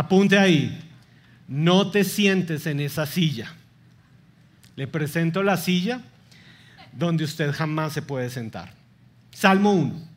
[0.00, 0.80] Apunte ahí.
[1.46, 3.52] No te sientes en esa silla.
[4.74, 6.00] Le presento la silla
[6.90, 8.72] donde usted jamás se puede sentar.
[9.30, 10.09] Salmo 1.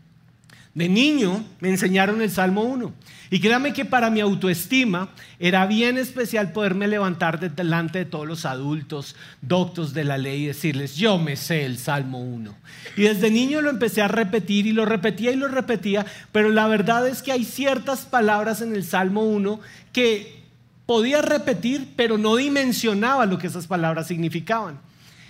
[0.74, 2.92] De niño me enseñaron el Salmo 1.
[3.30, 8.46] Y créame que para mi autoestima era bien especial poderme levantar delante de todos los
[8.46, 12.56] adultos, doctos de la ley y decirles, yo me sé el Salmo 1.
[12.98, 16.68] Y desde niño lo empecé a repetir y lo repetía y lo repetía, pero la
[16.68, 19.60] verdad es que hay ciertas palabras en el Salmo 1
[19.92, 20.44] que
[20.86, 24.80] podía repetir, pero no dimensionaba lo que esas palabras significaban.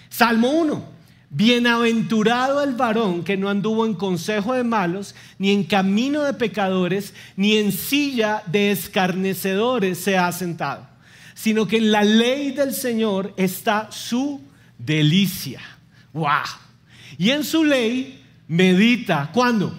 [0.10, 1.03] Salmo 1.
[1.36, 7.16] Bienaventurado el varón que no anduvo en consejo de malos, ni en camino de pecadores,
[7.36, 10.88] ni en silla de escarnecedores se ha sentado,
[11.34, 14.42] sino que en la ley del Señor está su
[14.78, 15.60] delicia.
[16.14, 16.28] ¡Wow!
[17.18, 19.76] Y en su ley medita, ¿cuándo?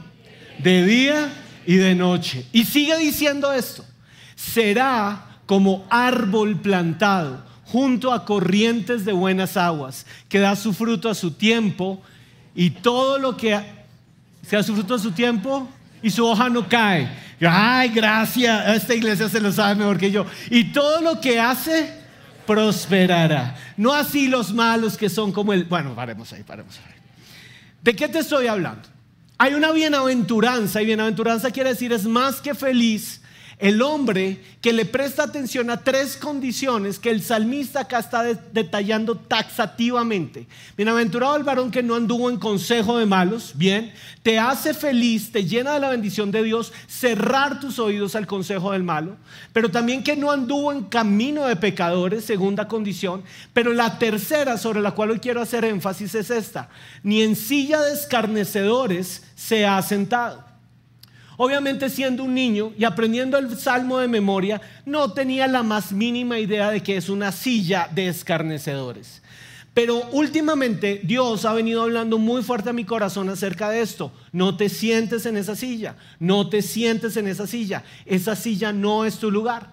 [0.59, 1.33] De día
[1.67, 2.47] y de noche.
[2.51, 3.85] Y sigue diciendo esto,
[4.35, 11.15] será como árbol plantado junto a corrientes de buenas aguas, que da su fruto a
[11.15, 12.03] su tiempo
[12.55, 13.61] y todo lo que
[14.47, 15.69] sea su fruto a su tiempo
[16.03, 17.09] y su hoja no cae.
[17.41, 20.27] Ay, gracias, esta iglesia se lo sabe mejor que yo.
[20.51, 21.93] Y todo lo que hace
[22.47, 23.57] prosperará.
[23.77, 25.65] No así los malos que son como el...
[25.65, 26.95] Bueno, paremos ahí, paremos ahí.
[27.83, 28.89] ¿De qué te estoy hablando?
[29.37, 33.21] Hay una bienaventuranza y bienaventuranza quiere decir es más que feliz
[33.59, 39.17] el hombre que le presta atención a tres condiciones que el salmista acá está detallando
[39.17, 40.47] taxativamente.
[40.77, 45.45] Bienaventurado el varón que no anduvo en consejo de malos, bien, te hace feliz, te
[45.45, 49.17] llena de la bendición de Dios, cerrar tus oídos al consejo del malo,
[49.53, 54.81] pero también que no anduvo en camino de pecadores, segunda condición, pero la tercera sobre
[54.81, 56.69] la cual hoy quiero hacer énfasis es esta,
[57.03, 60.44] ni en silla de escarnecedores se ha sentado.
[61.37, 66.39] Obviamente siendo un niño y aprendiendo el salmo de memoria, no tenía la más mínima
[66.39, 69.23] idea de que es una silla de escarnecedores.
[69.75, 74.13] Pero últimamente Dios ha venido hablando muy fuerte a mi corazón acerca de esto.
[74.31, 77.83] No te sientes en esa silla, no te sientes en esa silla.
[78.07, 79.73] Esa silla no es tu lugar.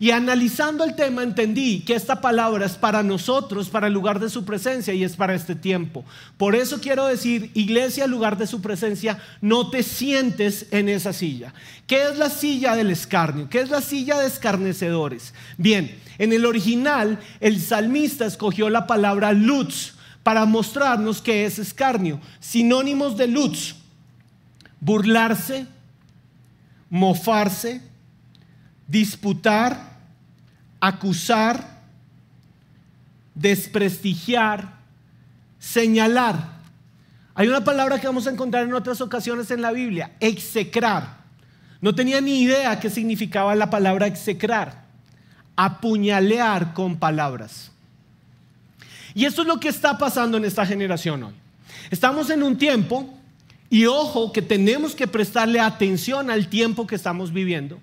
[0.00, 4.30] Y analizando el tema entendí que esta palabra es para nosotros, para el lugar de
[4.30, 6.04] su presencia y es para este tiempo.
[6.36, 11.52] Por eso quiero decir, iglesia, lugar de su presencia, no te sientes en esa silla.
[11.88, 13.48] ¿Qué es la silla del escarnio?
[13.48, 15.34] ¿Qué es la silla de escarnecedores?
[15.56, 22.20] Bien, en el original el salmista escogió la palabra lutz para mostrarnos qué es escarnio.
[22.38, 23.74] Sinónimos de lutz,
[24.78, 25.66] burlarse,
[26.88, 27.82] mofarse,
[28.86, 29.87] disputar,
[30.80, 31.78] acusar,
[33.34, 34.78] desprestigiar,
[35.58, 36.58] señalar.
[37.34, 41.18] Hay una palabra que vamos a encontrar en otras ocasiones en la Biblia, execrar.
[41.80, 44.84] No tenía ni idea qué significaba la palabra execrar,
[45.54, 47.70] apuñalear con palabras.
[49.14, 51.34] Y eso es lo que está pasando en esta generación hoy.
[51.90, 53.08] Estamos en un tiempo,
[53.70, 57.78] y ojo que tenemos que prestarle atención al tiempo que estamos viviendo,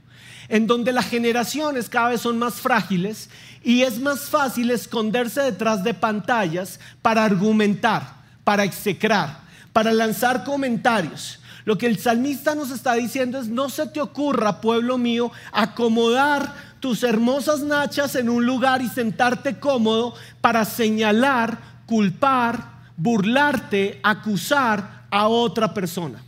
[0.49, 3.29] en donde las generaciones cada vez son más frágiles
[3.63, 9.39] y es más fácil esconderse detrás de pantallas para argumentar, para execrar,
[9.73, 11.39] para lanzar comentarios.
[11.65, 16.53] Lo que el salmista nos está diciendo es, no se te ocurra, pueblo mío, acomodar
[16.79, 21.57] tus hermosas nachas en un lugar y sentarte cómodo para señalar,
[21.87, 26.23] culpar, burlarte, acusar a otra persona.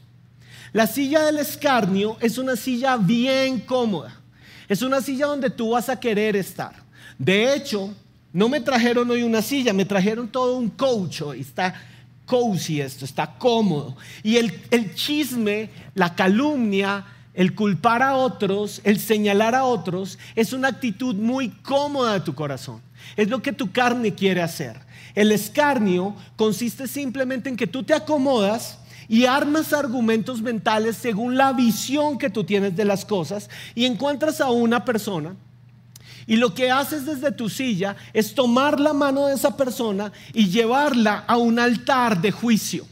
[0.77, 4.15] La silla del escarnio es una silla bien cómoda.
[4.69, 6.71] Es una silla donde tú vas a querer estar.
[7.17, 7.95] De hecho,
[8.31, 11.73] no me trajeron hoy una silla, me trajeron todo un coach Está
[12.27, 13.97] cozy esto, está cómodo.
[14.21, 20.53] Y el, el chisme, la calumnia, el culpar a otros, el señalar a otros, es
[20.53, 22.83] una actitud muy cómoda de tu corazón.
[23.15, 24.79] Es lo que tu carne quiere hacer.
[25.15, 28.77] El escarnio consiste simplemente en que tú te acomodas
[29.09, 34.42] y armas argumentos mentales según la visión que tú tienes de las cosas y encuentras
[34.42, 35.36] a una persona
[36.25, 40.50] y lo que haces desde tu silla es tomar la mano de esa persona y
[40.50, 42.86] llevarla a un altar de juicio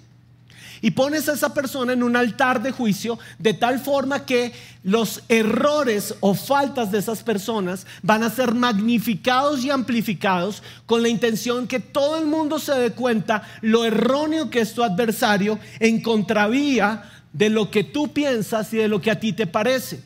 [0.85, 4.53] y pones a esa persona en un altar de juicio de tal forma que
[4.83, 11.09] los errores o faltas de esas personas van a ser magnificados y amplificados con la
[11.09, 16.03] intención que todo el mundo se dé cuenta lo erróneo que es tu adversario en
[16.03, 20.03] contravía de lo que tú piensas y de lo que a ti te parece.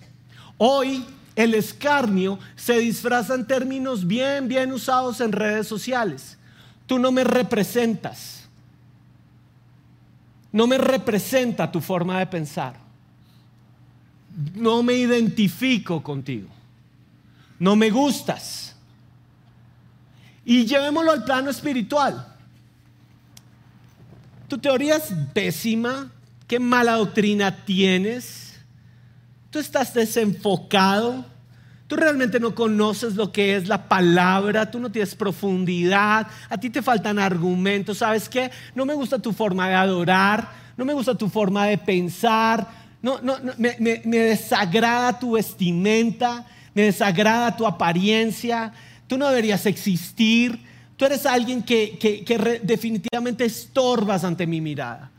[0.58, 1.04] Hoy
[1.36, 6.38] el escarnio se disfraza en términos bien, bien usados en redes sociales.
[6.86, 8.39] Tú no me representas
[10.52, 12.76] no me representa tu forma de pensar.
[14.56, 16.50] No me identifico contigo.
[17.60, 18.76] no me gustas.
[20.46, 22.26] Y llevémoslo al plano espiritual.
[24.48, 26.10] Tu teoría es pésima,
[26.48, 28.56] qué mala doctrina tienes,
[29.52, 31.26] tú estás desenfocado,
[31.90, 36.70] tú realmente no conoces lo que es la palabra, tú no tienes profundidad, a ti
[36.70, 38.52] te faltan argumentos, ¿sabes qué?
[38.76, 42.68] No me gusta tu forma de adorar, no me gusta tu forma de pensar,
[43.02, 43.74] no, no, me,
[44.06, 46.46] desagrada tu vestimenta,
[46.76, 48.72] me desagrada tu apariencia,
[49.08, 50.64] tú no deberías existir,
[50.96, 55.10] tú eres alguien que, definitivamente estorbas ante mi mirada.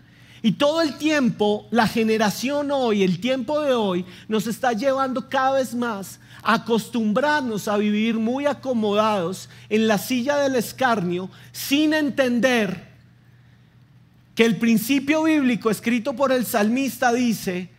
[0.40, 5.56] Y todo el tiempo, la generación hoy, el tiempo de hoy, nos está llevando cada
[5.56, 12.88] vez más acostumbrarnos a vivir muy acomodados en la silla del escarnio sin entender
[14.34, 17.70] que el principio bíblico escrito por el salmista dice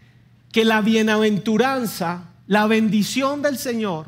[0.52, 4.08] que la bienaventuranza, la bendición del Señor,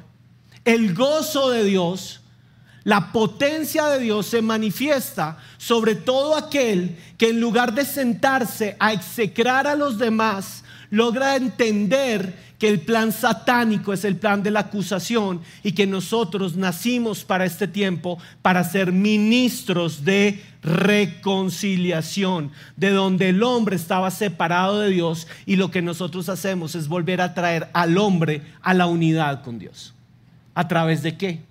[0.66, 2.23] el gozo de Dios,
[2.84, 8.92] la potencia de Dios se manifiesta sobre todo aquel que en lugar de sentarse a
[8.92, 14.62] execrar a los demás, logra entender que el plan satánico es el plan de la
[14.62, 23.30] acusación y que nosotros nacimos para este tiempo para ser ministros de reconciliación, de donde
[23.30, 27.70] el hombre estaba separado de Dios y lo que nosotros hacemos es volver a traer
[27.74, 29.94] al hombre a la unidad con Dios.
[30.54, 31.42] ¿A través de qué?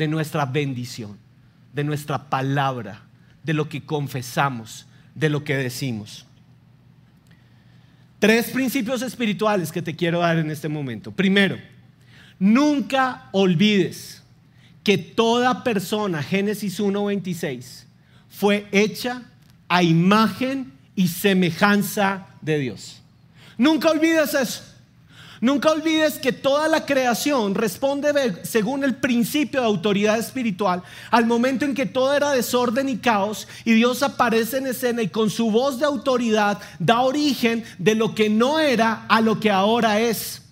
[0.00, 1.18] De nuestra bendición,
[1.74, 3.02] de nuestra palabra,
[3.44, 6.24] de lo que confesamos, de lo que decimos.
[8.18, 11.12] Tres principios espirituales que te quiero dar en este momento.
[11.12, 11.58] Primero,
[12.38, 14.22] nunca olvides
[14.82, 17.84] que toda persona, Génesis 1.26,
[18.30, 19.24] fue hecha
[19.68, 23.02] a imagen y semejanza de Dios.
[23.58, 24.64] Nunca olvides eso.
[25.40, 31.64] Nunca olvides que toda la creación responde según el principio de autoridad espiritual al momento
[31.64, 35.50] en que todo era desorden y caos y Dios aparece en escena y con su
[35.50, 40.42] voz de autoridad da origen de lo que no era a lo que ahora es.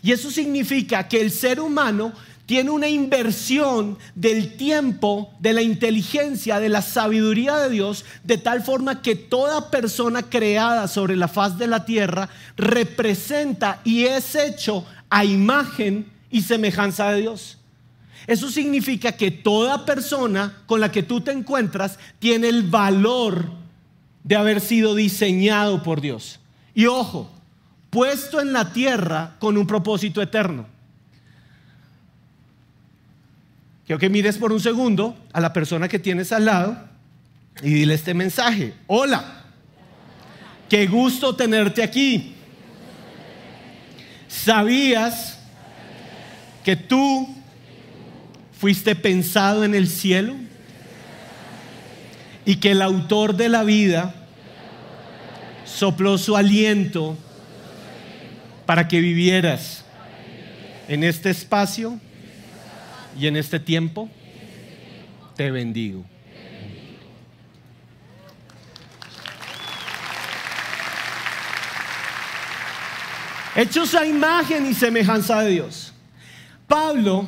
[0.00, 2.12] Y eso significa que el ser humano
[2.46, 8.62] tiene una inversión del tiempo, de la inteligencia, de la sabiduría de Dios, de tal
[8.62, 14.86] forma que toda persona creada sobre la faz de la tierra representa y es hecho
[15.10, 17.58] a imagen y semejanza de Dios.
[18.28, 23.50] Eso significa que toda persona con la que tú te encuentras tiene el valor
[24.22, 26.40] de haber sido diseñado por Dios.
[26.74, 27.30] Y ojo,
[27.90, 30.75] puesto en la tierra con un propósito eterno.
[33.86, 36.76] Quiero que mires por un segundo a la persona que tienes al lado
[37.62, 38.74] y dile este mensaje.
[38.88, 39.44] Hola,
[40.68, 42.34] qué gusto tenerte aquí.
[44.26, 45.38] ¿Sabías
[46.64, 47.32] que tú
[48.58, 50.34] fuiste pensado en el cielo?
[52.44, 54.14] Y que el autor de la vida
[55.64, 57.16] sopló su aliento
[58.66, 59.84] para que vivieras
[60.88, 62.00] en este espacio
[63.18, 64.08] y en este tiempo
[65.36, 66.04] te bendigo.
[73.54, 75.94] Hechos a imagen y semejanza de Dios.
[76.66, 77.26] Pablo,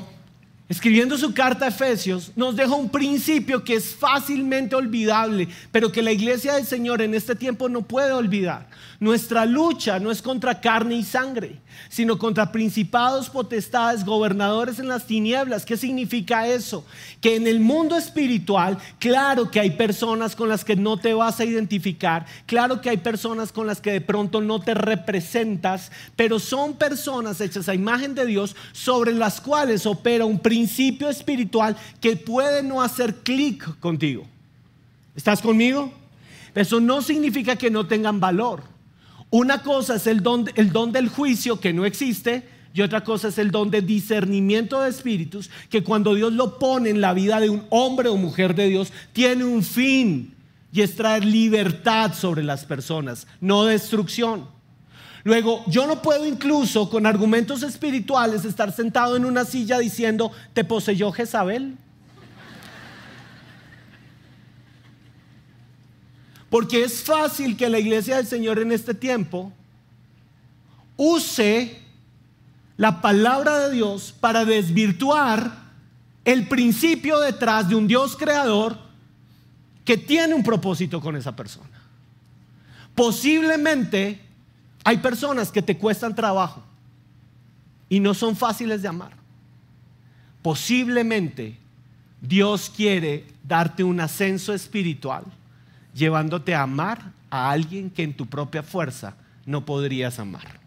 [0.68, 6.02] escribiendo su carta a Efesios, nos deja un principio que es fácilmente olvidable, pero que
[6.02, 8.68] la iglesia del Señor en este tiempo no puede olvidar.
[9.00, 15.06] Nuestra lucha no es contra carne y sangre, sino contra principados, potestades, gobernadores en las
[15.06, 15.64] tinieblas.
[15.64, 16.84] ¿Qué significa eso?
[17.20, 21.40] Que en el mundo espiritual, claro que hay personas con las que no te vas
[21.40, 26.38] a identificar, claro que hay personas con las que de pronto no te representas, pero
[26.38, 30.57] son personas hechas a imagen de Dios sobre las cuales opera un principio
[31.08, 34.26] espiritual que puede no hacer clic contigo.
[35.14, 35.92] ¿Estás conmigo?
[36.54, 38.62] Eso no significa que no tengan valor.
[39.30, 43.28] Una cosa es el don, el don del juicio que no existe y otra cosa
[43.28, 47.40] es el don de discernimiento de espíritus que cuando Dios lo pone en la vida
[47.40, 50.34] de un hombre o mujer de Dios tiene un fin
[50.72, 54.57] y es traer libertad sobre las personas, no destrucción.
[55.28, 60.64] Luego, yo no puedo incluso con argumentos espirituales estar sentado en una silla diciendo, ¿te
[60.64, 61.76] poseyó Jezabel?
[66.49, 69.52] Porque es fácil que la iglesia del Señor en este tiempo
[70.97, 71.78] use
[72.78, 75.58] la palabra de Dios para desvirtuar
[76.25, 78.78] el principio detrás de un Dios creador
[79.85, 81.82] que tiene un propósito con esa persona.
[82.94, 84.26] Posiblemente
[84.88, 86.62] hay personas que te cuestan trabajo
[87.90, 89.12] y no son fáciles de amar.
[90.40, 91.59] posiblemente
[92.23, 95.25] Dios quiere darte un ascenso espiritual,
[95.92, 99.14] llevándote a amar a alguien que en tu propia fuerza
[99.45, 100.59] no podrías amar.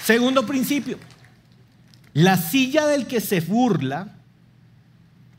[0.00, 0.96] Segundo principio,
[2.14, 4.14] la silla del que se burla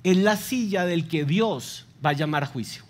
[0.04, 2.84] es la silla del que Dios va a llamar a juicio.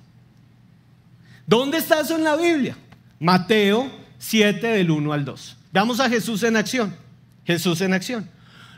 [1.45, 2.77] ¿Dónde está eso en la Biblia?
[3.19, 5.57] Mateo 7 del 1 al 2.
[5.71, 6.95] Veamos a Jesús en acción.
[7.45, 8.29] Jesús en acción.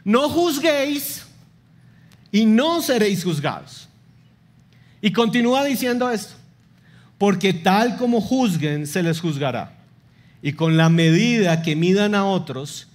[0.03, 1.25] No juzguéis
[2.31, 3.87] y no seréis juzgados.
[5.01, 6.33] Y continúa diciendo esto,
[7.17, 9.77] porque tal como juzguen se les juzgará.
[10.41, 12.87] Y con la medida que midan a otros,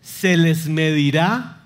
[0.00, 1.60] se les medirá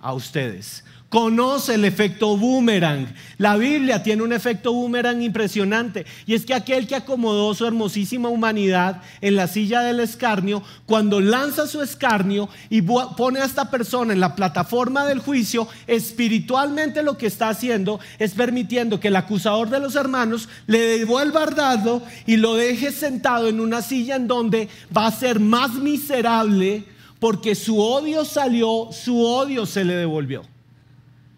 [0.00, 0.84] a ustedes.
[1.14, 3.06] Conoce el efecto boomerang.
[3.38, 6.06] La Biblia tiene un efecto boomerang impresionante.
[6.26, 11.20] Y es que aquel que acomodó su hermosísima humanidad en la silla del escarnio, cuando
[11.20, 17.16] lanza su escarnio y pone a esta persona en la plataforma del juicio, espiritualmente lo
[17.16, 22.02] que está haciendo es permitiendo que el acusador de los hermanos le devuelva el dardo
[22.26, 26.86] y lo deje sentado en una silla en donde va a ser más miserable
[27.20, 30.53] porque su odio salió, su odio se le devolvió.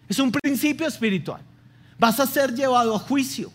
[0.08, 1.40] Es un principio espiritual.
[1.98, 3.52] Vas a ser llevado a juicio.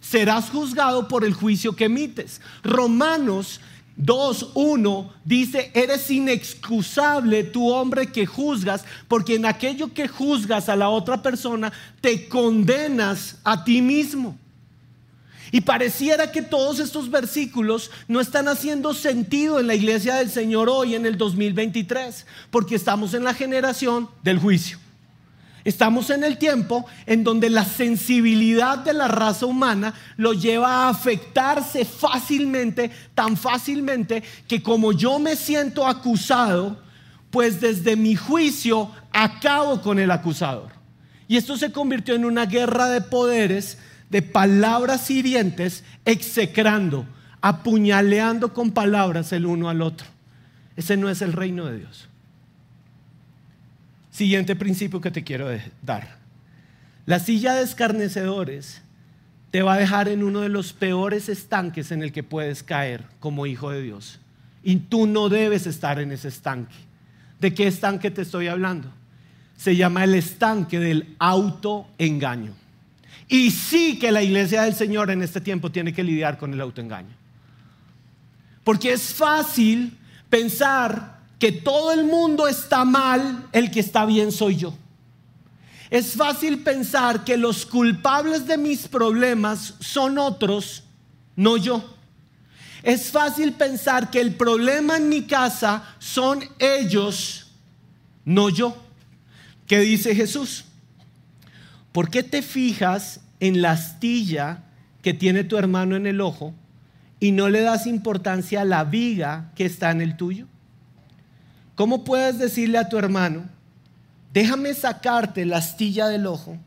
[0.00, 2.40] Serás juzgado por el juicio que emites.
[2.62, 3.60] Romanos
[3.98, 10.88] 2.1 dice, eres inexcusable tu hombre que juzgas, porque en aquello que juzgas a la
[10.88, 14.38] otra persona, te condenas a ti mismo.
[15.50, 20.68] Y pareciera que todos estos versículos no están haciendo sentido en la iglesia del Señor
[20.68, 24.78] hoy en el 2023, porque estamos en la generación del juicio.
[25.68, 30.88] Estamos en el tiempo en donde la sensibilidad de la raza humana lo lleva a
[30.88, 36.80] afectarse fácilmente, tan fácilmente que como yo me siento acusado,
[37.28, 40.70] pues desde mi juicio acabo con el acusador.
[41.28, 43.76] Y esto se convirtió en una guerra de poderes,
[44.08, 47.04] de palabras hirientes, execrando,
[47.42, 50.06] apuñaleando con palabras el uno al otro.
[50.76, 52.07] Ese no es el reino de Dios.
[54.18, 55.48] Siguiente principio que te quiero
[55.80, 56.18] dar.
[57.06, 58.82] La silla de escarnecedores
[59.52, 63.04] te va a dejar en uno de los peores estanques en el que puedes caer
[63.20, 64.18] como hijo de Dios.
[64.64, 66.74] Y tú no debes estar en ese estanque.
[67.40, 68.92] ¿De qué estanque te estoy hablando?
[69.56, 72.54] Se llama el estanque del autoengaño.
[73.28, 76.60] Y sí que la iglesia del Señor en este tiempo tiene que lidiar con el
[76.60, 77.14] autoengaño.
[78.64, 79.96] Porque es fácil
[80.28, 84.74] pensar que todo el mundo está mal, el que está bien soy yo.
[85.90, 90.84] Es fácil pensar que los culpables de mis problemas son otros,
[91.36, 91.94] no yo.
[92.82, 97.52] Es fácil pensar que el problema en mi casa son ellos,
[98.24, 98.76] no yo.
[99.66, 100.64] ¿Qué dice Jesús?
[101.92, 104.64] ¿Por qué te fijas en la astilla
[105.02, 106.54] que tiene tu hermano en el ojo
[107.20, 110.46] y no le das importancia a la viga que está en el tuyo?
[111.78, 113.44] ¿Cómo puedes decirle a tu hermano,
[114.32, 116.58] déjame sacarte la astilla del ojo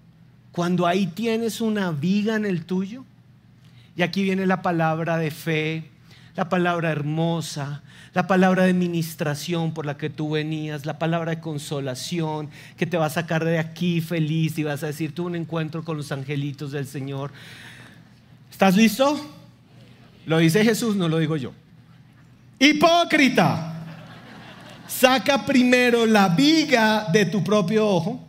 [0.53, 3.03] cuando ahí tienes una viga en el tuyo?
[3.97, 5.83] Y aquí viene la palabra de fe,
[6.37, 11.41] la palabra hermosa, la palabra de ministración por la que tú venías, la palabra de
[11.41, 15.35] consolación que te va a sacar de aquí feliz y vas a decir, tuve un
[15.35, 17.33] encuentro con los angelitos del Señor.
[18.49, 19.19] ¿Estás listo?
[20.25, 21.51] Lo dice Jesús, no lo digo yo.
[22.59, 23.70] Hipócrita.
[24.99, 28.19] Saca primero la viga de tu propio ojo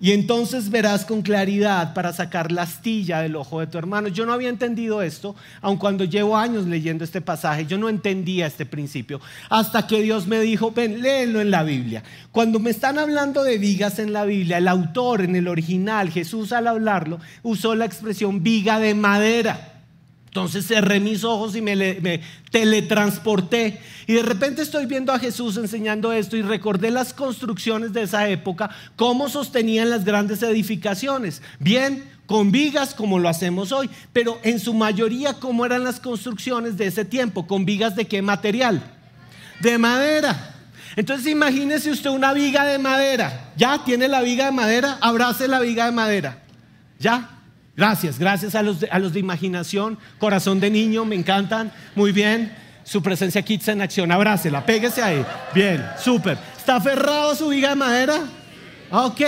[0.00, 4.08] y entonces verás con claridad para sacar la astilla del ojo de tu hermano.
[4.08, 8.46] Yo no había entendido esto, aun cuando llevo años leyendo este pasaje, yo no entendía
[8.46, 12.02] este principio, hasta que Dios me dijo, ven, léelo en la Biblia.
[12.30, 16.52] Cuando me están hablando de vigas en la Biblia, el autor en el original, Jesús
[16.52, 19.71] al hablarlo, usó la expresión viga de madera.
[20.32, 21.76] Entonces cerré mis ojos y me,
[22.50, 23.78] teletransporté.
[24.06, 28.26] Y de repente estoy viendo a Jesús enseñando esto y recordé las construcciones de esa
[28.30, 31.42] época, cómo sostenían las grandes edificaciones.
[31.58, 36.78] Bien, con vigas como lo hacemos hoy, pero en su mayoría cómo eran las construcciones
[36.78, 38.82] de ese tiempo, con vigas de qué material?
[39.60, 40.54] De madera.
[40.96, 43.52] Entonces imagínese usted una viga de madera.
[43.58, 44.96] ¿Ya tiene la viga de madera?
[45.02, 46.38] Abrace la viga de madera.
[46.98, 47.41] ¿Ya?
[47.76, 51.72] Gracias, gracias a los, de, a los de imaginación, corazón de niño, me encantan.
[51.94, 52.54] Muy bien.
[52.84, 55.24] Su presencia Kids en acción, abrácela, péguese ahí.
[55.54, 56.36] Bien, súper.
[56.56, 58.18] ¿Está aferrado a su viga de madera?
[58.90, 59.20] Ok.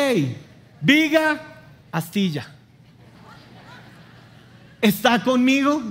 [0.81, 1.41] Viga,
[1.93, 2.49] astilla.
[4.81, 5.83] ¿Está conmigo?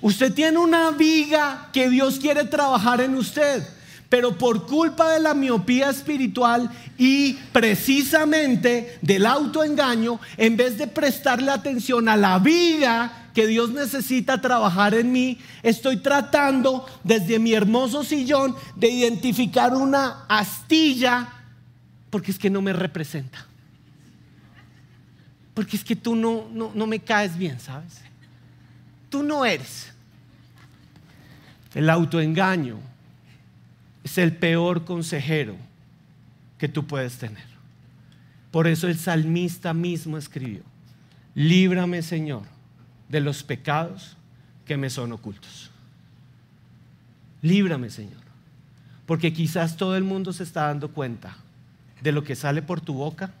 [0.00, 3.66] Usted tiene una viga que Dios quiere trabajar en usted,
[4.08, 11.50] pero por culpa de la miopía espiritual y precisamente del autoengaño, en vez de prestarle
[11.50, 18.02] atención a la viga que Dios necesita trabajar en mí, estoy tratando desde mi hermoso
[18.02, 21.28] sillón de identificar una astilla
[22.10, 23.46] porque es que no me representa.
[25.52, 28.00] Porque es que tú no, no, no me caes bien, ¿sabes?
[29.10, 29.88] Tú no eres.
[31.74, 32.78] El autoengaño
[34.08, 35.54] es el peor consejero
[36.56, 37.44] que tú puedes tener.
[38.50, 40.62] Por eso el salmista mismo escribió,
[41.34, 42.44] líbrame Señor
[43.10, 44.16] de los pecados
[44.64, 45.70] que me son ocultos.
[47.42, 48.22] Líbrame Señor,
[49.04, 51.36] porque quizás todo el mundo se está dando cuenta
[52.00, 53.34] de lo que sale por tu boca,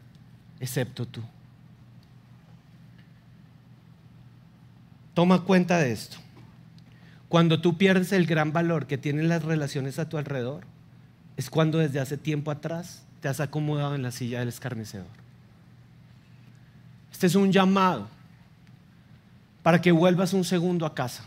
[0.60, 1.22] excepto tú.
[5.14, 6.18] Toma cuenta de esto.
[7.28, 10.64] Cuando tú pierdes el gran valor que tienen las relaciones a tu alrededor,
[11.36, 15.06] es cuando desde hace tiempo atrás te has acomodado en la silla del escarnecedor.
[17.12, 18.08] Este es un llamado
[19.62, 21.24] para que vuelvas un segundo a casa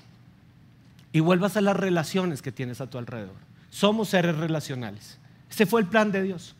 [1.13, 3.35] y vuelvas a las relaciones que tienes a tu alrededor.
[3.69, 5.17] Somos seres relacionales.
[5.49, 6.55] Ese fue el plan de Dios.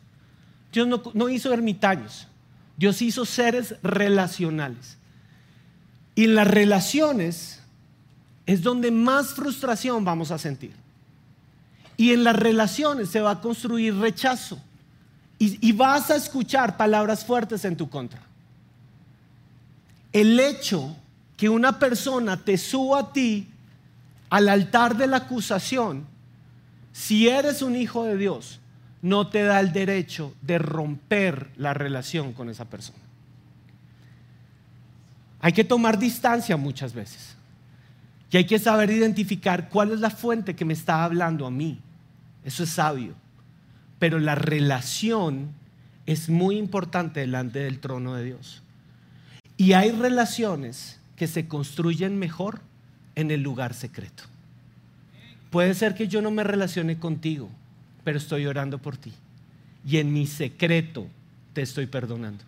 [0.72, 2.28] Dios no, no hizo ermitaños,
[2.76, 4.98] Dios hizo seres relacionales.
[6.14, 7.61] Y en las relaciones
[8.46, 10.72] es donde más frustración vamos a sentir.
[11.96, 14.60] Y en las relaciones se va a construir rechazo.
[15.38, 18.20] Y, vas a escuchar palabras fuertes en tu contra.
[20.12, 20.94] El hecho
[21.36, 23.48] que una persona te suba a ti
[24.30, 26.06] al altar de la acusación,
[26.92, 28.60] si eres un hijo de Dios,
[29.00, 33.00] no te da el derecho de romper la relación con esa persona.
[35.40, 37.34] Hay que tomar distancia muchas veces.
[38.32, 41.78] Y hay que saber identificar cuál es la fuente que me está hablando a mí.
[42.44, 43.14] Eso es sabio.
[43.98, 45.50] Pero la relación
[46.06, 48.62] es muy importante delante del trono de Dios.
[49.58, 52.62] Y hay relaciones que se construyen mejor
[53.16, 54.24] en el lugar secreto.
[55.50, 57.50] Puede ser que yo no me relacione contigo,
[58.02, 59.12] pero estoy orando por ti.
[59.86, 61.06] Y en mi secreto
[61.52, 62.42] te estoy perdonando.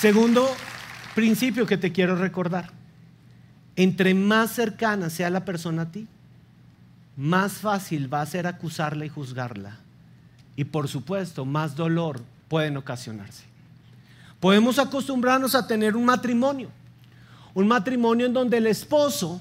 [0.00, 0.48] Segundo
[1.14, 2.70] principio que te quiero recordar.
[3.76, 6.06] Entre más cercana sea la persona a ti,
[7.18, 9.76] más fácil va a ser acusarla y juzgarla.
[10.56, 13.44] Y por supuesto, más dolor pueden ocasionarse.
[14.40, 16.70] Podemos acostumbrarnos a tener un matrimonio.
[17.52, 19.38] Un matrimonio en donde el esposo,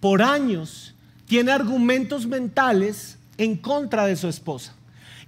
[0.00, 0.92] por años,
[1.26, 4.74] tiene argumentos mentales en contra de su esposa.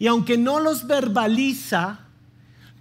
[0.00, 2.00] Y aunque no los verbaliza,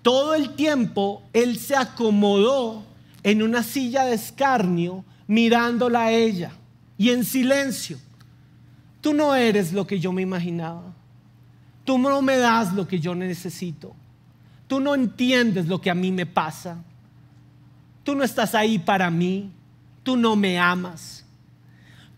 [0.05, 2.83] todo el tiempo él se acomodó
[3.23, 6.51] en una silla de escarnio mirándola a ella
[6.95, 7.97] y en silencio.
[9.01, 10.93] Tú no eres lo que yo me imaginaba.
[11.85, 13.95] Tú no me das lo que yo necesito.
[14.67, 16.77] Tú no entiendes lo que a mí me pasa.
[18.03, 19.49] Tú no estás ahí para mí.
[20.03, 21.25] Tú no me amas.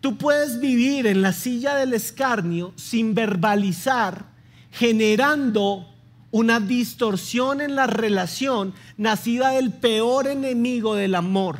[0.02, 4.26] Tú puedes vivir en la silla del escarnio sin verbalizar,
[4.72, 5.86] generando
[6.30, 11.58] una distorsión en la relación nacida del peor enemigo del amor,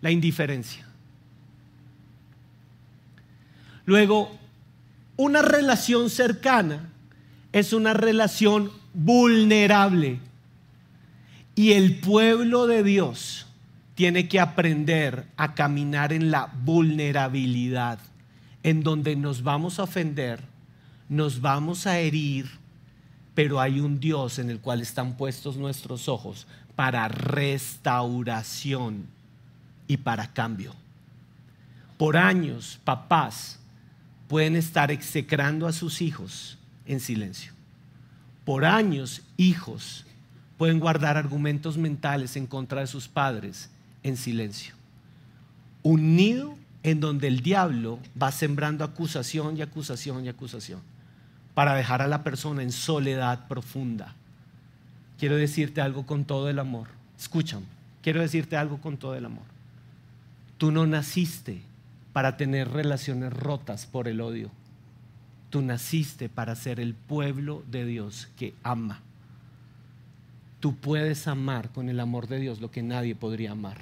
[0.00, 0.86] la indiferencia.
[3.86, 4.30] Luego,
[5.16, 6.90] una relación cercana
[7.52, 10.18] es una relación vulnerable.
[11.54, 13.46] Y el pueblo de Dios
[13.94, 18.00] tiene que aprender a caminar en la vulnerabilidad,
[18.62, 20.40] en donde nos vamos a ofender,
[21.08, 22.50] nos vamos a herir,
[23.34, 29.06] pero hay un Dios en el cual están puestos nuestros ojos para restauración
[29.88, 30.72] y para cambio.
[31.98, 33.58] Por años, papás
[34.28, 37.52] pueden estar execrando a sus hijos en silencio.
[38.44, 40.04] Por años, hijos
[40.56, 43.70] pueden guardar argumentos mentales en contra de sus padres
[44.02, 44.74] en silencio.
[45.82, 50.80] Un nido en donde el diablo va sembrando acusación y acusación y acusación
[51.54, 54.14] para dejar a la persona en soledad profunda.
[55.18, 56.88] Quiero decirte algo con todo el amor.
[57.18, 57.66] Escúchame,
[58.02, 59.44] quiero decirte algo con todo el amor.
[60.58, 61.62] Tú no naciste
[62.12, 64.50] para tener relaciones rotas por el odio.
[65.50, 69.00] Tú naciste para ser el pueblo de Dios que ama.
[70.58, 73.78] Tú puedes amar con el amor de Dios lo que nadie podría amar.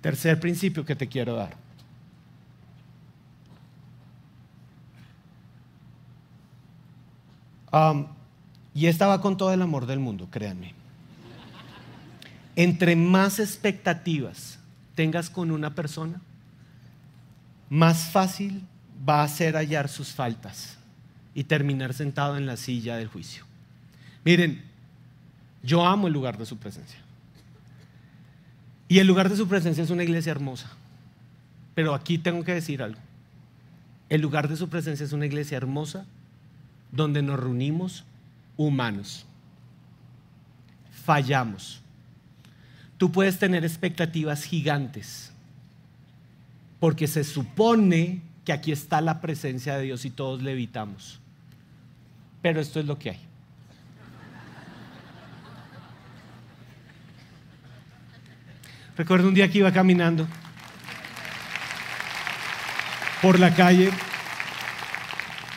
[0.00, 1.54] Tercer principio que te quiero dar.
[8.74, 10.74] Y esta va con todo el amor del mundo, créanme.
[12.56, 14.58] Entre más expectativas
[14.94, 16.20] tengas con una persona,
[17.68, 18.62] más fácil
[19.08, 20.76] va a ser hallar sus faltas
[21.34, 23.44] y terminar sentado en la silla del juicio.
[24.24, 24.62] Miren,
[25.62, 26.98] yo amo el lugar de su presencia.
[28.88, 30.68] Y el lugar de su presencia es una iglesia hermosa.
[31.74, 33.00] Pero aquí tengo que decir algo.
[34.08, 36.04] El lugar de su presencia es una iglesia hermosa
[36.92, 38.04] donde nos reunimos
[38.56, 39.26] humanos.
[41.04, 41.80] Fallamos.
[42.98, 45.32] Tú puedes tener expectativas gigantes
[46.78, 51.20] porque se supone que aquí está la presencia de Dios y todos le evitamos.
[52.42, 53.20] Pero esto es lo que hay.
[58.96, 60.26] Recuerdo un día que iba caminando
[63.22, 63.90] por la calle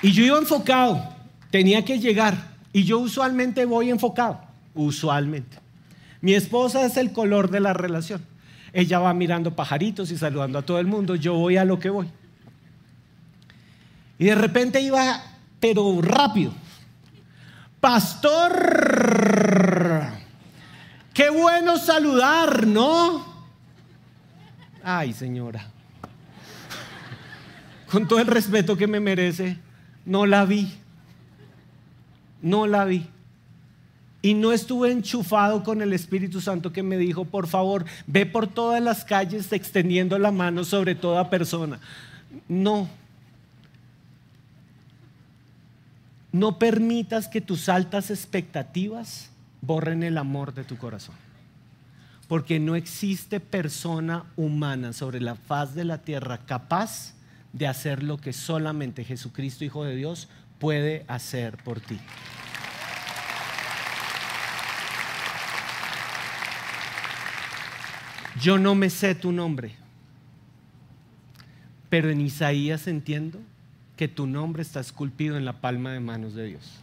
[0.02, 1.13] y yo iba enfocado,
[1.54, 4.42] tenía que llegar y yo usualmente voy enfocado,
[4.74, 5.60] usualmente.
[6.20, 8.26] Mi esposa es el color de la relación.
[8.74, 11.92] Ella va mirando pajaritos y saludando a todo el mundo, yo voy a lo que
[11.92, 12.10] voy.
[14.18, 15.22] Y de repente iba,
[15.60, 16.56] pero rápido.
[17.80, 18.52] Pastor,
[21.14, 23.28] qué bueno saludar, ¿no?
[24.84, 25.68] Ay, señora.
[27.92, 29.60] Con todo el respeto que me merece,
[30.04, 30.80] no la vi.
[32.44, 33.08] No la vi.
[34.22, 38.48] Y no estuve enchufado con el Espíritu Santo que me dijo, por favor, ve por
[38.48, 41.80] todas las calles extendiendo la mano sobre toda persona.
[42.48, 42.88] No.
[46.32, 49.30] No permitas que tus altas expectativas
[49.62, 51.16] borren el amor de tu corazón.
[52.28, 57.14] Porque no existe persona humana sobre la faz de la tierra capaz
[57.52, 60.28] de hacer lo que solamente Jesucristo, Hijo de Dios,
[60.64, 62.00] puede hacer por ti.
[68.40, 69.76] Yo no me sé tu nombre,
[71.90, 73.42] pero en Isaías entiendo
[73.98, 76.80] que tu nombre está esculpido en la palma de manos de Dios.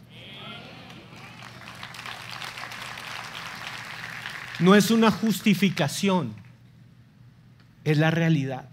[4.59, 6.35] No es una justificación,
[7.83, 8.69] es la realidad.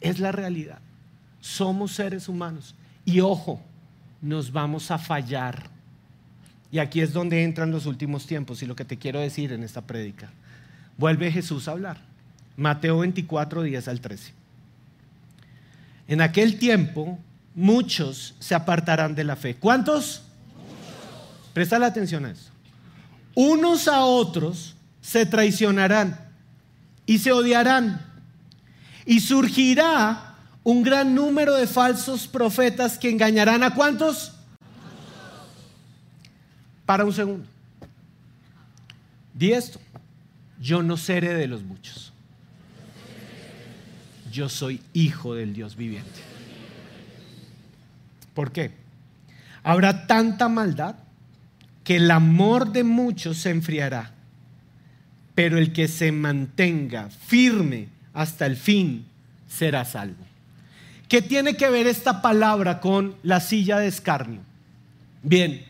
[0.00, 0.78] Es la realidad.
[1.40, 2.76] Somos seres humanos.
[3.04, 3.60] Y ojo,
[4.22, 5.70] nos vamos a fallar.
[6.70, 9.62] Y aquí es donde entran los últimos tiempos y lo que te quiero decir en
[9.62, 10.30] esta prédica
[10.96, 11.98] vuelve Jesús a hablar.
[12.56, 14.32] Mateo 24, 10 al 13.
[16.08, 17.18] En aquel tiempo
[17.54, 19.56] muchos se apartarán de la fe.
[19.56, 20.22] ¿Cuántos?
[21.52, 22.50] Presta la atención a eso.
[23.34, 26.18] Unos a otros se traicionarán
[27.06, 28.00] y se odiarán.
[29.06, 30.33] Y surgirá
[30.64, 34.32] un gran número de falsos profetas que engañarán a cuántos?
[36.86, 37.46] Para un segundo.
[39.34, 39.78] Di esto
[40.60, 42.12] yo no seré de los muchos.
[44.32, 46.20] Yo soy hijo del Dios viviente.
[48.32, 48.72] ¿Por qué?
[49.62, 50.96] Habrá tanta maldad
[51.84, 54.12] que el amor de muchos se enfriará,
[55.34, 59.06] pero el que se mantenga firme hasta el fin
[59.46, 60.24] será salvo.
[61.14, 64.40] ¿Qué tiene que ver esta palabra con la silla de escarnio?
[65.22, 65.64] Bien,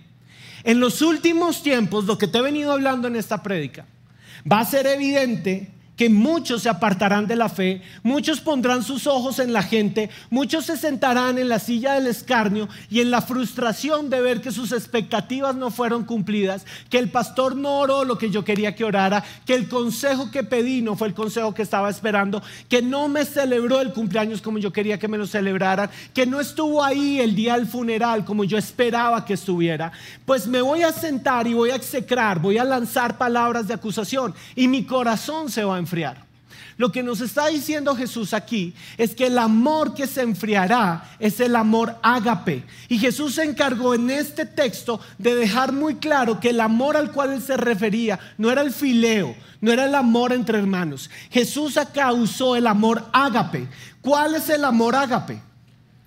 [0.62, 3.84] en los últimos tiempos, lo que te he venido hablando en esta prédica,
[4.50, 9.38] va a ser evidente que muchos se apartarán de la fe, muchos pondrán sus ojos
[9.38, 14.10] en la gente, muchos se sentarán en la silla del escarnio y en la frustración
[14.10, 18.30] de ver que sus expectativas no fueron cumplidas, que el pastor no oró lo que
[18.30, 21.90] yo quería que orara, que el consejo que pedí no fue el consejo que estaba
[21.90, 26.26] esperando, que no me celebró el cumpleaños como yo quería que me lo celebraran, que
[26.26, 29.92] no estuvo ahí el día del funeral como yo esperaba que estuviera,
[30.24, 34.34] pues me voy a sentar y voy a execrar, voy a lanzar palabras de acusación
[34.56, 36.24] y mi corazón se va a enfriar.
[36.76, 41.38] Lo que nos está diciendo Jesús aquí es que el amor que se enfriará es
[41.38, 42.64] el amor ágape.
[42.88, 47.12] Y Jesús se encargó en este texto de dejar muy claro que el amor al
[47.12, 51.10] cual él se refería no era el fileo, no era el amor entre hermanos.
[51.30, 53.68] Jesús acá usó el amor ágape.
[54.00, 55.40] ¿Cuál es el amor ágape?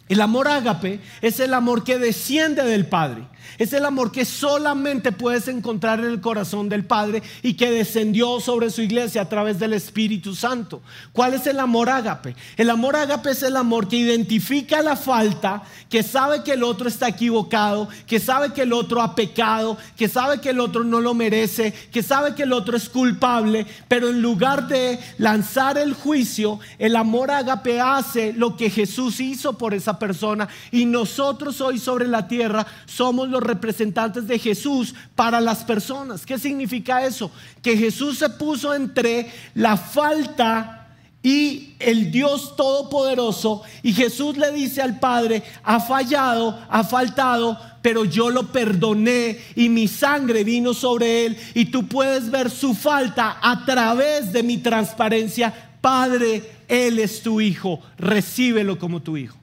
[0.09, 3.23] El amor ágape es el amor que desciende del Padre.
[3.57, 8.39] Es el amor que solamente puedes encontrar en el corazón del Padre y que descendió
[8.39, 10.81] sobre su iglesia a través del Espíritu Santo.
[11.11, 12.35] ¿Cuál es el amor ágape?
[12.55, 16.87] El amor ágape es el amor que identifica la falta, que sabe que el otro
[16.87, 20.99] está equivocado, que sabe que el otro ha pecado, que sabe que el otro no
[20.99, 25.93] lo merece, que sabe que el otro es culpable, pero en lugar de lanzar el
[25.93, 31.79] juicio, el amor ágape hace lo que Jesús hizo por esa persona y nosotros hoy
[31.79, 36.25] sobre la tierra somos los representantes de Jesús para las personas.
[36.25, 37.31] ¿Qué significa eso?
[37.61, 40.77] Que Jesús se puso entre la falta
[41.23, 48.05] y el Dios Todopoderoso y Jesús le dice al Padre, ha fallado, ha faltado, pero
[48.05, 53.39] yo lo perdoné y mi sangre vino sobre él y tú puedes ver su falta
[53.41, 55.53] a través de mi transparencia.
[55.81, 59.37] Padre, Él es tu hijo, recíbelo como tu hijo.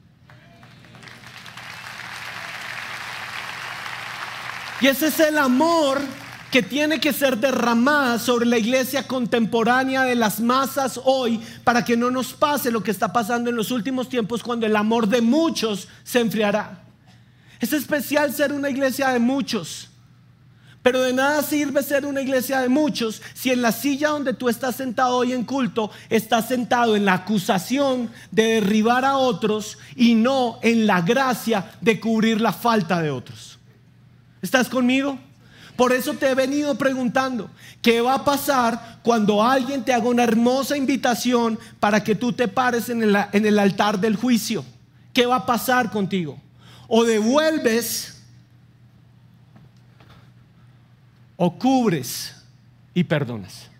[4.85, 5.99] Y ese es el amor
[6.51, 11.97] que tiene que ser derramada sobre la iglesia contemporánea de las masas hoy para que
[11.97, 15.21] no nos pase lo que está pasando en los últimos tiempos cuando el amor de
[15.21, 16.83] muchos se enfriará.
[17.59, 19.89] Es especial ser una iglesia de muchos.
[20.83, 24.49] Pero de nada sirve ser una iglesia de muchos si en la silla donde tú
[24.49, 30.13] estás sentado hoy en culto estás sentado en la acusación de derribar a otros y
[30.13, 33.54] no en la gracia de cubrir la falta de otros.
[34.45, 35.17] ¿Estás conmigo?
[35.75, 37.49] Por eso te he venido preguntando,
[37.81, 42.47] ¿qué va a pasar cuando alguien te haga una hermosa invitación para que tú te
[42.47, 44.63] pares en el, altar del juicio?
[45.13, 46.39] ¿Qué va a pasar contigo?
[46.87, 48.21] O devuelves
[51.37, 52.35] o cubres
[52.93, 53.71] y perdonas.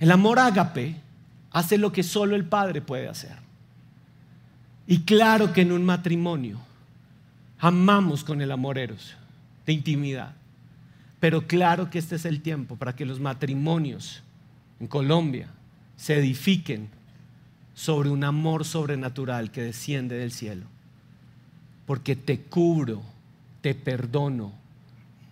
[0.00, 0.96] El amor ágape
[1.50, 3.36] hace lo que solo el Padre puede hacer.
[4.86, 6.66] Y claro que en un matrimonio
[7.58, 9.16] amamos con el amor eros,
[9.66, 10.34] de intimidad.
[11.20, 14.22] Pero claro que este es el tiempo para que los matrimonios
[14.78, 15.48] en Colombia
[15.96, 16.88] se edifiquen
[17.74, 20.66] sobre un amor sobrenatural que desciende del cielo.
[21.86, 23.02] Porque te cubro,
[23.60, 24.52] te perdono,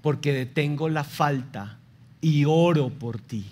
[0.03, 1.79] porque detengo la falta
[2.21, 3.45] y oro por ti.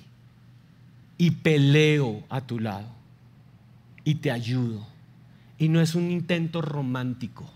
[1.17, 2.89] Y peleo a tu lado.
[4.03, 4.85] Y te ayudo.
[5.59, 7.49] Y no es un intento romántico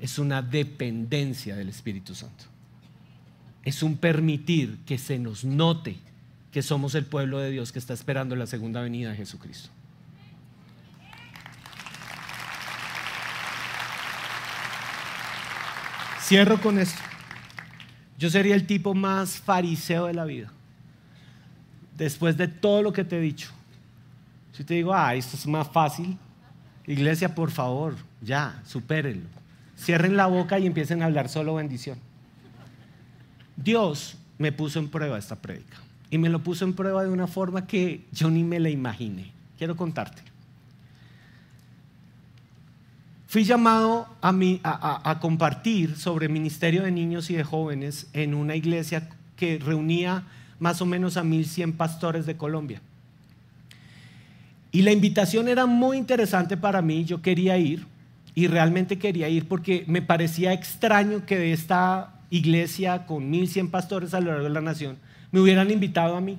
[0.00, 2.44] es una dependencia del Espíritu Santo.
[3.62, 5.96] Es un permitir que se nos note
[6.52, 9.70] que somos el pueblo de Dios que está esperando la segunda venida de Jesucristo.
[16.20, 17.00] Cierro con esto.
[18.18, 20.50] Yo sería el tipo más fariseo de la vida.
[21.96, 23.50] Después de todo lo que te he dicho.
[24.52, 26.16] Si te digo, ah, esto es más fácil,
[26.86, 29.28] iglesia, por favor, ya, supérenlo.
[29.76, 31.98] Cierren la boca y empiecen a hablar solo bendición.
[33.56, 35.78] Dios me puso en prueba esta prédica
[36.10, 39.32] y me lo puso en prueba de una forma que yo ni me la imaginé.
[39.58, 40.22] Quiero contarte.
[43.26, 49.58] Fui llamado a, compartir sobre ministerio de niños y de jóvenes en una iglesia que
[49.58, 50.22] reunía
[50.60, 52.80] más o menos a 1.100 pastores de Colombia.
[54.70, 57.86] Y la invitación era muy interesante para mí, yo quería ir,
[58.34, 64.14] y realmente quería ir porque me parecía extraño que de esta iglesia con 1100 pastores
[64.14, 64.96] a lo largo de la nación
[65.30, 66.38] me hubieran invitado a mí.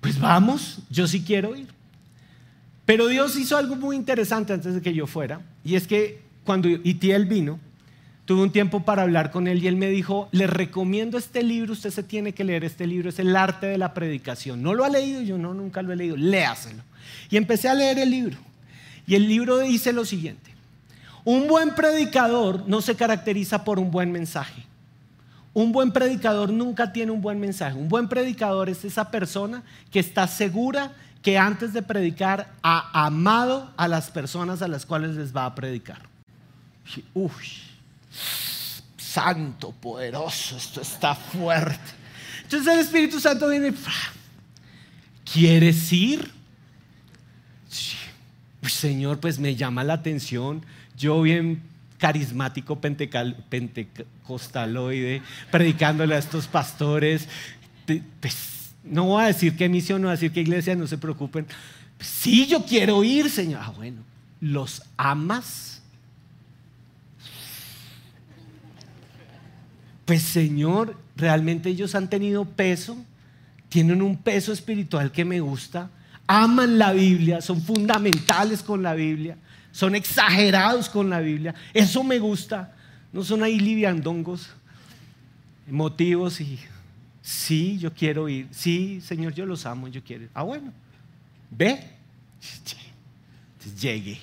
[0.00, 1.68] Pues vamos, yo sí quiero ir.
[2.84, 6.68] Pero Dios hizo algo muy interesante antes de que yo fuera, y es que cuando
[6.68, 7.58] Itiel vino,
[8.24, 11.72] tuve un tiempo para hablar con él y él me dijo, le recomiendo este libro,
[11.72, 14.62] usted se tiene que leer este libro, es el arte de la predicación.
[14.62, 15.22] ¿No lo ha leído?
[15.22, 16.82] Yo no, nunca lo he leído, léaselo.
[17.30, 18.36] Y empecé a leer el libro.
[19.06, 20.52] Y el libro dice lo siguiente,
[21.24, 24.64] un buen predicador no se caracteriza por un buen mensaje.
[25.54, 27.76] Un buen predicador nunca tiene un buen mensaje.
[27.76, 30.92] Un buen predicador es esa persona que está segura
[31.22, 35.54] que antes de predicar ha amado a las personas a las cuales les va a
[35.54, 36.02] predicar.
[37.14, 37.34] Uf,
[38.96, 41.80] santo, poderoso, esto está fuerte.
[42.42, 43.72] Entonces el Espíritu Santo viene,
[45.24, 46.35] ¿quieres ir?
[48.70, 50.64] Señor, pues me llama la atención.
[50.96, 51.62] Yo bien
[51.98, 57.28] carismático pentecostaloide, predicándole a estos pastores.
[58.20, 60.98] Pues, no voy a decir qué misión, no voy a decir qué iglesia, no se
[60.98, 61.46] preocupen.
[61.98, 63.60] sí, yo quiero ir, Señor.
[63.62, 64.02] Ah, bueno,
[64.40, 65.82] ¿los amas?
[70.04, 72.96] Pues Señor, realmente ellos han tenido peso,
[73.68, 75.90] tienen un peso espiritual que me gusta
[76.26, 79.36] aman la Biblia, son fundamentales con la Biblia,
[79.72, 81.54] son exagerados con la Biblia.
[81.72, 82.72] Eso me gusta.
[83.12, 84.50] No son ahí liviandongos,
[85.68, 86.58] motivos y
[87.22, 88.48] sí, yo quiero ir.
[88.50, 90.30] Sí, Señor, yo los amo, yo quiero ir.
[90.34, 90.72] Ah, bueno,
[91.50, 91.92] ve.
[93.80, 94.18] llegué.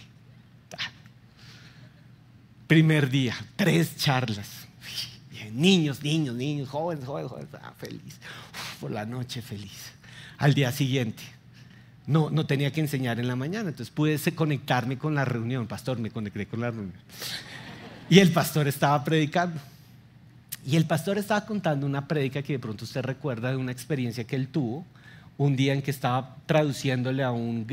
[2.68, 4.68] Primer día, tres charlas.
[5.52, 7.50] Niños, niños, niños, jóvenes, jóvenes, jóvenes.
[7.62, 8.20] Ah, feliz.
[8.80, 9.92] por la noche feliz.
[10.38, 11.22] Al día siguiente,
[12.06, 15.68] no, no tenía que enseñar en la mañana, entonces pude conectarme con la reunión.
[15.68, 16.94] Pastor, me conecté con la reunión.
[18.10, 19.60] Y el pastor estaba predicando.
[20.66, 24.24] Y el pastor estaba contando una predica que de pronto usted recuerda de una experiencia
[24.24, 24.86] que él tuvo
[25.38, 27.66] un día en que estaba traduciéndole a un,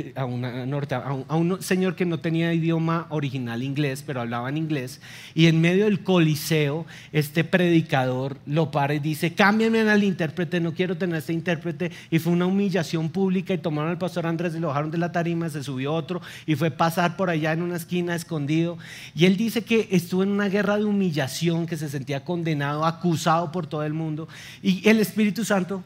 [1.61, 5.01] señor que no tenía idioma original inglés, pero hablaba en inglés,
[5.35, 10.97] y en medio del coliseo, este predicador lo para dice, cámbiame al intérprete, no quiero
[10.97, 14.69] tener este intérprete, y fue una humillación pública, y tomaron al pastor Andrés y lo
[14.69, 18.15] bajaron de la tarima, se subió otro, y fue pasar por allá en una esquina
[18.15, 18.79] escondido,
[19.15, 23.53] y él dice que estuvo en una guerra de humillación, que se sentía condenado, acusado
[23.53, 24.29] por todo el mundo,
[24.63, 25.83] y el Espíritu Santo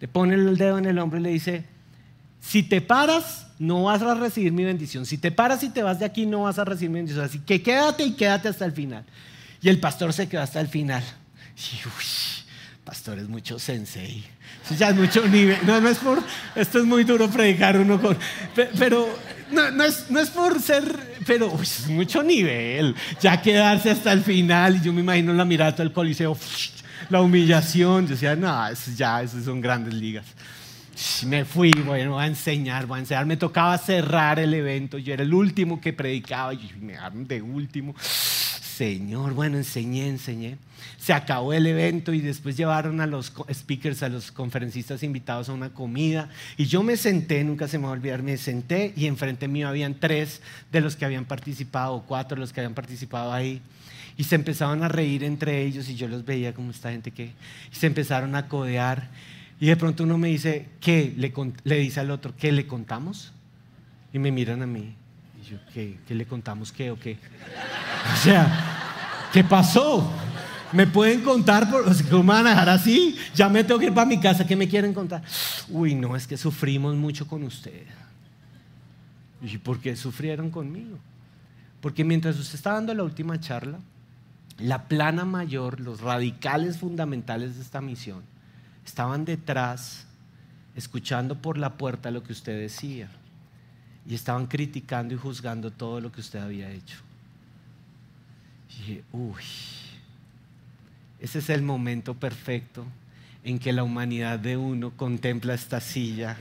[0.00, 1.64] le pone el dedo en el hombro y le dice,
[2.40, 5.06] si te paras, no vas a recibir mi bendición.
[5.06, 7.24] Si te paras y te vas de aquí, no vas a recibir mi bendición.
[7.24, 9.04] Así que quédate y quédate hasta el final.
[9.62, 11.02] Y el pastor se quedó hasta el final.
[11.56, 12.44] Y, uy,
[12.84, 14.24] pastor es mucho sensei.
[14.64, 15.58] Eso ya es mucho nivel.
[15.64, 16.22] No, es por,
[16.54, 18.16] esto es muy duro predicar uno con,
[18.78, 19.08] pero
[19.50, 20.84] no, es, no es por ser,
[21.26, 22.94] pero uy, es mucho nivel.
[23.20, 24.76] Ya quedarse hasta el final.
[24.76, 26.36] Y yo me imagino la mirada del coliseo
[27.10, 28.04] la humillación.
[28.06, 30.26] Yo decía, no, eso ya, esas son grandes ligas.
[31.26, 33.26] Me fui, bueno, voy a enseñar, voy a enseñar.
[33.26, 34.96] Me tocaba cerrar el evento.
[34.98, 37.94] Yo era el último que predicaba y me dejaron de último.
[38.76, 40.58] Señor, bueno, enseñé, enseñé.
[40.98, 45.54] Se acabó el evento y después llevaron a los speakers, a los conferencistas invitados a
[45.54, 46.28] una comida.
[46.58, 49.66] Y yo me senté, nunca se me va a olvidar, me senté y enfrente mío
[49.66, 53.62] habían tres de los que habían participado, cuatro de los que habían participado ahí.
[54.18, 57.30] Y se empezaban a reír entre ellos y yo los veía como esta gente que...
[57.70, 59.08] Se empezaron a codear.
[59.58, 61.14] Y de pronto uno me dice, ¿qué?
[61.16, 61.32] Le,
[61.64, 63.32] le dice al otro, ¿qué le contamos?
[64.12, 64.94] Y me miran a mí.
[65.72, 65.98] ¿Qué?
[66.06, 67.18] ¿Qué le contamos qué o qué?
[68.12, 70.10] O sea, ¿qué pasó?
[70.72, 71.70] ¿Me pueden contar?
[71.70, 73.16] Por, ¿Cómo me van a dejar así?
[73.34, 74.46] Ya me tengo que ir para mi casa.
[74.46, 75.22] ¿Qué me quieren contar?
[75.68, 77.86] Uy, no, es que sufrimos mucho con usted.
[79.42, 80.98] ¿Y por qué sufrieron conmigo?
[81.80, 83.78] Porque mientras usted estaba dando la última charla,
[84.58, 88.22] la plana mayor, los radicales fundamentales de esta misión,
[88.84, 90.06] estaban detrás,
[90.74, 93.08] escuchando por la puerta lo que usted decía,
[94.08, 96.96] y estaban criticando y juzgando todo lo que usted había hecho.
[98.70, 99.42] Y dije, uy,
[101.20, 102.86] ese es el momento perfecto
[103.42, 106.36] en que la humanidad de uno contempla esta silla,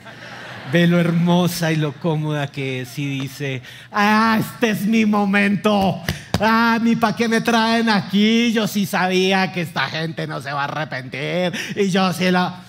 [0.72, 6.02] ve lo hermosa y lo cómoda que es y dice, ah, este es mi momento,
[6.40, 10.52] ah, ni para qué me traen aquí, yo sí sabía que esta gente no se
[10.52, 12.64] va a arrepentir y yo sí la...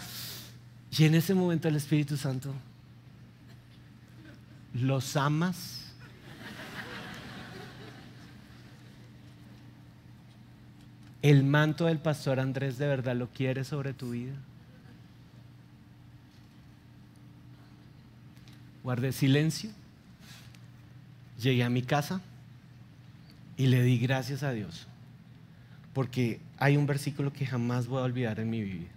[0.98, 2.54] Y en ese momento el Espíritu Santo,
[4.82, 5.84] ¿los amas?
[11.22, 14.34] ¿El manto del pastor Andrés de verdad lo quiere sobre tu vida?
[18.84, 19.70] Guardé silencio,
[21.40, 22.20] llegué a mi casa
[23.56, 24.86] y le di gracias a Dios,
[25.92, 28.90] porque hay un versículo que jamás voy a olvidar en mi vida.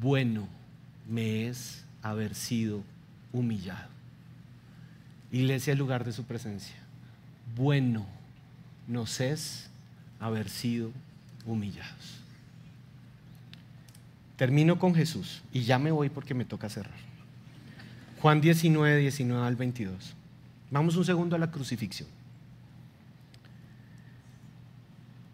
[0.00, 0.48] Bueno
[1.08, 2.82] me es haber sido
[3.32, 3.93] humillado.
[5.34, 6.76] Iglesia, el lugar de su presencia.
[7.56, 8.06] Bueno
[8.86, 9.68] nos es
[10.20, 10.92] haber sido
[11.44, 12.20] humillados.
[14.36, 16.94] Termino con Jesús y ya me voy porque me toca cerrar.
[18.22, 20.14] Juan 19, 19 al 22.
[20.70, 22.08] Vamos un segundo a la crucifixión.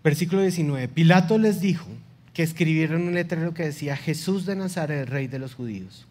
[0.02, 0.88] Versículo 19.
[0.88, 1.88] Pilato les dijo
[2.32, 6.06] que escribieron un letrero que decía Jesús de Nazaret, rey de los judíos.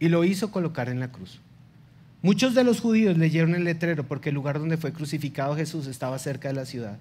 [0.00, 1.40] Y lo hizo colocar en la cruz.
[2.24, 6.18] Muchos de los judíos leyeron el letrero porque el lugar donde fue crucificado Jesús estaba
[6.18, 6.98] cerca de la ciudad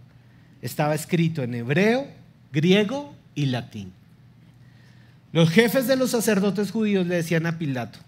[0.64, 2.08] estaba escrito en hebreo,
[2.54, 3.92] griego y latín.
[5.34, 8.00] Los jefes de los sacerdotes judíos le decían a Pilato,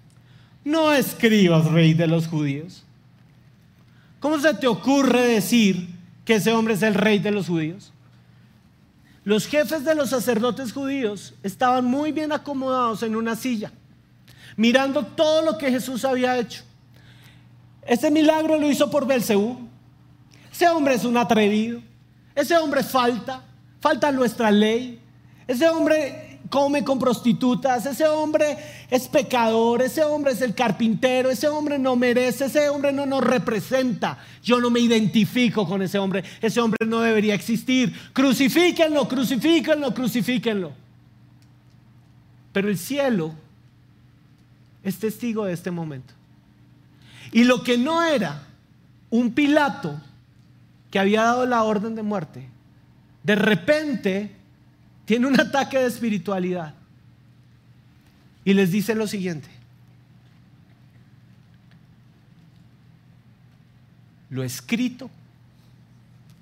[0.63, 2.84] no escribas rey de los judíos.
[4.21, 5.89] ¿Cómo se te ocurre decir
[6.23, 7.91] que ese hombre es el rey de los judíos?
[9.26, 13.74] Los jefes de los sacerdotes judíos estaban muy bien acomodados en una silla,
[14.55, 16.63] mirando todo lo que Jesús había hecho.
[17.86, 19.58] Ese milagro lo hizo por Belcebú.
[20.52, 21.82] Ese hombre es un atrevido.
[22.34, 23.44] Ese hombre falta,
[23.80, 25.00] falta nuestra ley.
[25.48, 28.58] Ese hombre come con prostitutas, ese hombre
[28.90, 33.24] es pecador, ese hombre es el carpintero, ese hombre no merece, ese hombre no nos
[33.24, 34.18] representa.
[34.44, 37.94] Yo no me identifico con ese hombre, ese hombre no debería existir.
[38.14, 40.72] Crucifíquenlo, crucifíquenlo, crucifíquenlo.
[42.52, 43.34] Pero el cielo
[44.84, 46.14] es testigo de este momento.
[47.36, 48.44] Y lo que no era
[49.10, 50.00] un Pilato
[50.90, 52.48] que había dado la orden de muerte,
[53.24, 54.32] de repente
[55.04, 56.74] tiene un ataque de espiritualidad
[58.46, 59.50] y les dice lo siguiente.
[64.30, 65.10] Lo escrito,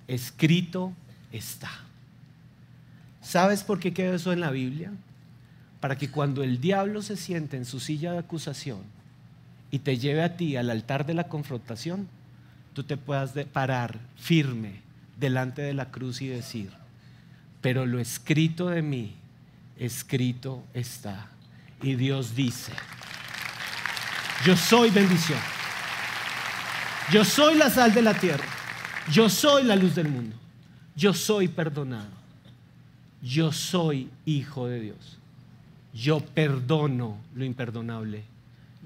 [0.08, 0.94] escrito
[1.32, 1.72] está.
[3.24, 4.92] ¿Sabes por qué quedó eso en la Biblia?
[5.80, 8.93] Para que cuando el diablo se siente en su silla de acusación,
[9.74, 12.08] y te lleve a ti al altar de la confrontación,
[12.74, 14.82] tú te puedas parar firme
[15.20, 16.70] delante de la cruz y decir,
[17.60, 19.16] pero lo escrito de mí,
[19.80, 21.26] escrito está.
[21.82, 22.72] Y Dios dice,
[24.46, 25.40] yo soy bendición.
[27.12, 28.46] Yo soy la sal de la tierra.
[29.12, 30.36] Yo soy la luz del mundo.
[30.96, 32.12] Yo soy perdonado.
[33.24, 35.18] Yo soy hijo de Dios.
[35.96, 38.33] Yo perdono lo imperdonable.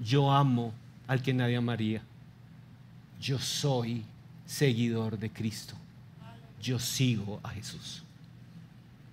[0.02, 0.72] Yo amo
[1.06, 2.02] al que nadie amaría.
[3.20, 4.04] Yo soy
[4.46, 5.74] seguidor de Cristo.
[6.62, 8.02] Yo sigo a Jesús.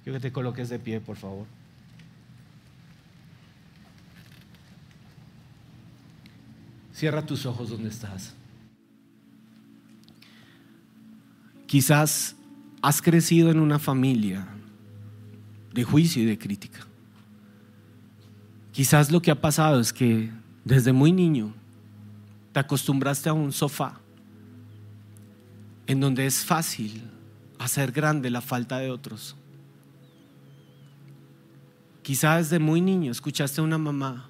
[0.04, 1.46] Quiero que te coloques de pie, por favor.
[6.94, 8.34] Cierra tus ojos donde estás.
[11.68, 12.36] Quizás
[12.82, 14.48] has crecido en una familia
[15.74, 16.80] de juicio y de crítica.
[18.72, 20.32] Quizás lo que ha pasado es que
[20.66, 21.54] desde muy niño
[22.52, 24.00] te acostumbraste a un sofá
[25.88, 27.04] en donde es fácil
[27.60, 29.36] hacer grande la falta de otros.
[32.02, 34.28] Quizás desde muy niño escuchaste a una mamá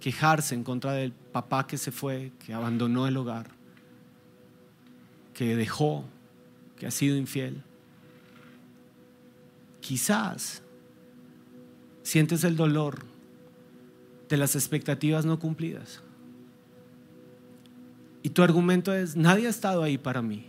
[0.00, 3.50] quejarse en contra del papá que se fue, que abandonó el hogar,
[5.32, 6.04] que dejó,
[6.76, 7.62] que ha sido infiel.
[9.80, 10.62] Quizás
[12.02, 13.15] sientes el dolor
[14.28, 16.02] de las expectativas no cumplidas.
[18.22, 20.46] Y tu argumento es, nadie ha estado ahí para mí,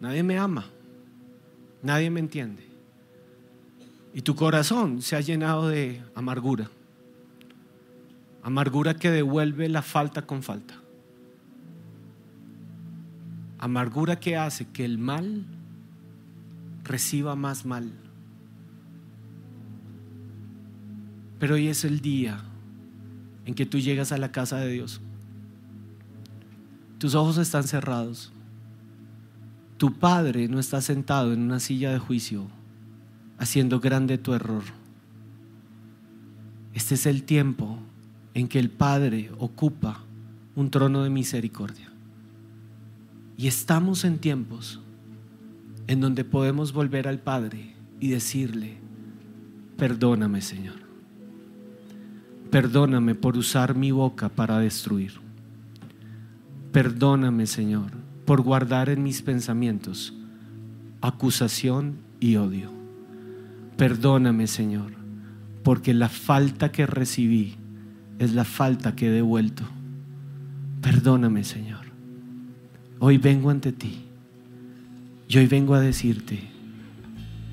[0.00, 0.66] nadie me ama,
[1.82, 2.62] nadie me entiende.
[4.14, 6.70] Y tu corazón se ha llenado de amargura.
[8.42, 10.74] Amargura que devuelve la falta con falta.
[13.58, 15.46] Amargura que hace que el mal
[16.82, 17.92] reciba más mal.
[21.42, 22.40] Pero hoy es el día
[23.46, 25.00] en que tú llegas a la casa de Dios.
[26.98, 28.32] Tus ojos están cerrados.
[29.76, 32.46] Tu padre no está sentado en una silla de juicio
[33.38, 34.62] haciendo grande tu error.
[36.74, 37.76] Este es el tiempo
[38.34, 40.04] en que el Padre ocupa
[40.54, 41.90] un trono de misericordia.
[43.36, 44.78] Y estamos en tiempos
[45.88, 48.76] en donde podemos volver al Padre y decirle,
[49.76, 50.81] perdóname Señor,
[52.52, 55.14] perdóname por usar mi boca para destruir,
[56.70, 57.90] perdóname Señor
[58.24, 60.14] por guardar en mis pensamientos
[61.00, 62.70] acusación y odio,
[63.76, 65.02] perdóname Señor
[65.62, 67.54] porque la falta que recibí
[68.18, 69.64] es la falta que he devuelto.
[70.80, 71.86] Perdóname, Señor.
[72.98, 74.04] Hoy vengo ante ti
[75.28, 76.40] y hoy vengo a decirte,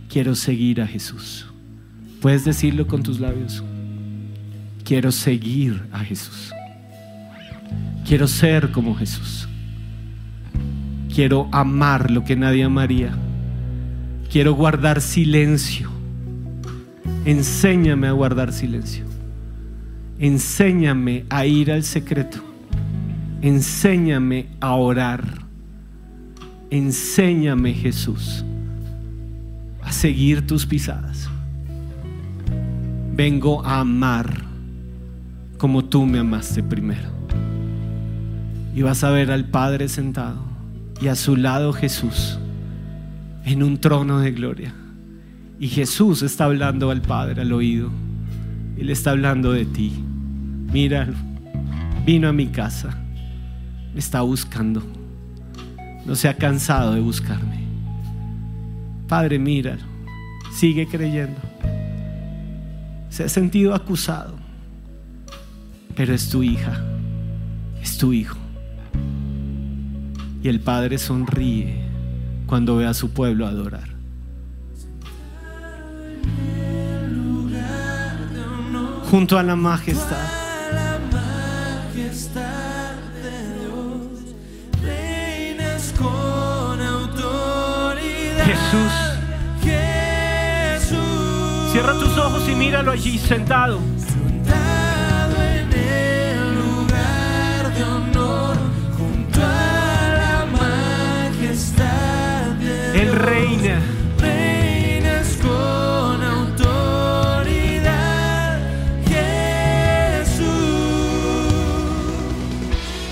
[0.10, 1.48] quiero seguir a Jesús.
[2.22, 3.64] Puedes decirlo con tus labios.
[4.90, 6.52] Quiero seguir a Jesús.
[8.08, 9.48] Quiero ser como Jesús.
[11.14, 13.12] Quiero amar lo que nadie amaría.
[14.32, 15.92] Quiero guardar silencio.
[17.24, 19.06] Enséñame a guardar silencio.
[20.18, 22.44] Enséñame a ir al secreto.
[23.44, 25.24] Enséñame a orar.
[26.72, 28.44] Enséñame, Jesús,
[29.84, 31.30] a seguir tus pisadas.
[33.14, 34.49] Vengo a amar
[35.60, 37.10] como tú me amaste primero.
[38.74, 40.44] Y vas a ver al Padre sentado
[41.00, 42.40] y a su lado Jesús
[43.46, 44.74] en un trono de gloria.
[45.60, 47.92] Y Jesús está hablando al Padre al oído.
[48.76, 50.04] Él está hablando de ti
[50.72, 51.08] mira,
[52.06, 52.96] vino a mi casa,
[53.94, 54.84] me está buscando,
[56.06, 57.60] no se ha cansado de buscarme.
[59.08, 59.78] Padre, mira,
[60.52, 61.40] sigue creyendo.
[63.10, 64.36] Se ha sentido acusado,
[66.00, 66.82] pero es tu hija,
[67.82, 68.38] es tu hijo.
[70.42, 71.90] Y el Padre sonríe
[72.46, 73.90] cuando ve a su pueblo adorar.
[79.12, 80.26] Junto a la majestad.
[88.46, 88.92] Jesús.
[91.74, 93.18] Cierra tus ojos y míralo allí.
[93.18, 93.89] Sentado